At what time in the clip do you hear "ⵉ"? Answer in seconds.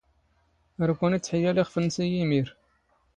2.05-2.07